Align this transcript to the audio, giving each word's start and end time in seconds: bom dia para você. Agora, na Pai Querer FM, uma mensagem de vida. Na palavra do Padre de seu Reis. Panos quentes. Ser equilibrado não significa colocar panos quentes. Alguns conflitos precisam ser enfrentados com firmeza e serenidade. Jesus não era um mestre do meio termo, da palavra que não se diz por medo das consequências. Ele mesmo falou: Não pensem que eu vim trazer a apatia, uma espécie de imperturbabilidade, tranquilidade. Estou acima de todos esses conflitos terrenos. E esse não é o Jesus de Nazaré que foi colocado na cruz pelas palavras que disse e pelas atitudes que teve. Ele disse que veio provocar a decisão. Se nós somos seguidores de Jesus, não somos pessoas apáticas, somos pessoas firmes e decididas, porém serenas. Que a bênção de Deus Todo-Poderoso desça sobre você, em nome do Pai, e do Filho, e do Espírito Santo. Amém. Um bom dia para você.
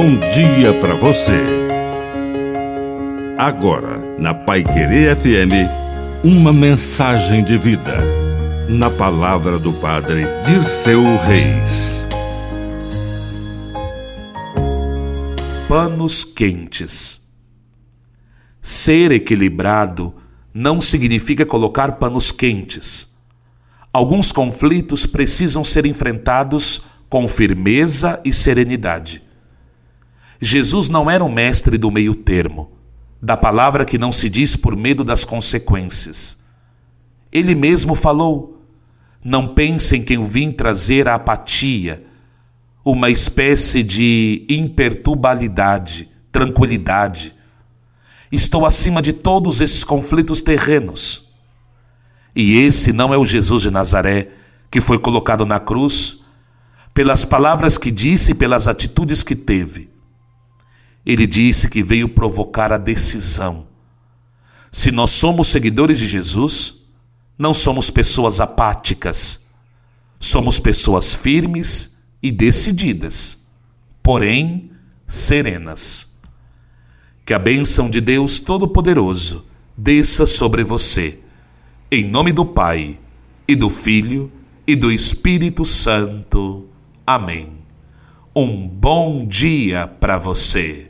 bom 0.00 0.16
dia 0.30 0.72
para 0.80 0.94
você. 0.94 1.42
Agora, 3.36 3.98
na 4.16 4.32
Pai 4.32 4.62
Querer 4.62 5.16
FM, 5.16 6.22
uma 6.22 6.52
mensagem 6.52 7.42
de 7.42 7.58
vida. 7.58 7.96
Na 8.68 8.90
palavra 8.90 9.58
do 9.58 9.72
Padre 9.72 10.22
de 10.46 10.62
seu 10.62 11.02
Reis. 11.02 12.00
Panos 15.66 16.22
quentes. 16.22 17.20
Ser 18.62 19.10
equilibrado 19.10 20.14
não 20.54 20.80
significa 20.80 21.44
colocar 21.44 21.96
panos 21.96 22.30
quentes. 22.30 23.08
Alguns 23.92 24.30
conflitos 24.30 25.06
precisam 25.06 25.64
ser 25.64 25.86
enfrentados 25.86 26.82
com 27.08 27.26
firmeza 27.26 28.20
e 28.24 28.32
serenidade. 28.32 29.26
Jesus 30.40 30.88
não 30.88 31.10
era 31.10 31.24
um 31.24 31.32
mestre 31.32 31.76
do 31.76 31.90
meio 31.90 32.14
termo, 32.14 32.70
da 33.20 33.36
palavra 33.36 33.84
que 33.84 33.98
não 33.98 34.12
se 34.12 34.28
diz 34.28 34.54
por 34.54 34.76
medo 34.76 35.02
das 35.02 35.24
consequências. 35.24 36.38
Ele 37.32 37.54
mesmo 37.54 37.94
falou: 37.94 38.62
Não 39.24 39.54
pensem 39.54 40.02
que 40.02 40.14
eu 40.14 40.22
vim 40.22 40.52
trazer 40.52 41.08
a 41.08 41.14
apatia, 41.14 42.04
uma 42.84 43.10
espécie 43.10 43.82
de 43.82 44.46
imperturbabilidade, 44.48 46.08
tranquilidade. 46.30 47.34
Estou 48.30 48.64
acima 48.64 49.02
de 49.02 49.12
todos 49.12 49.60
esses 49.60 49.82
conflitos 49.82 50.42
terrenos. 50.42 51.26
E 52.36 52.58
esse 52.58 52.92
não 52.92 53.12
é 53.12 53.18
o 53.18 53.26
Jesus 53.26 53.62
de 53.62 53.70
Nazaré 53.70 54.28
que 54.70 54.80
foi 54.80 54.98
colocado 54.98 55.46
na 55.46 55.58
cruz 55.58 56.22
pelas 56.92 57.24
palavras 57.24 57.78
que 57.78 57.90
disse 57.90 58.32
e 58.32 58.34
pelas 58.34 58.68
atitudes 58.68 59.22
que 59.22 59.34
teve. 59.34 59.88
Ele 61.08 61.26
disse 61.26 61.70
que 61.70 61.82
veio 61.82 62.06
provocar 62.10 62.70
a 62.70 62.76
decisão. 62.76 63.66
Se 64.70 64.92
nós 64.92 65.08
somos 65.08 65.48
seguidores 65.48 65.98
de 65.98 66.06
Jesus, 66.06 66.82
não 67.38 67.54
somos 67.54 67.90
pessoas 67.90 68.42
apáticas, 68.42 69.46
somos 70.20 70.60
pessoas 70.60 71.14
firmes 71.14 71.98
e 72.22 72.30
decididas, 72.30 73.42
porém 74.02 74.70
serenas. 75.06 76.14
Que 77.24 77.32
a 77.32 77.38
bênção 77.38 77.88
de 77.88 78.02
Deus 78.02 78.38
Todo-Poderoso 78.38 79.46
desça 79.74 80.26
sobre 80.26 80.62
você, 80.62 81.20
em 81.90 82.06
nome 82.06 82.32
do 82.32 82.44
Pai, 82.44 83.00
e 83.46 83.56
do 83.56 83.70
Filho, 83.70 84.30
e 84.66 84.76
do 84.76 84.92
Espírito 84.92 85.64
Santo. 85.64 86.68
Amém. 87.06 87.54
Um 88.36 88.68
bom 88.68 89.26
dia 89.26 89.86
para 89.86 90.18
você. 90.18 90.88